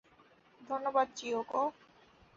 [0.61, 1.61] ধন্যবাদ, চিয়োকো।